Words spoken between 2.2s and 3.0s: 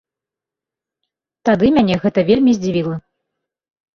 вельмі здзівіла.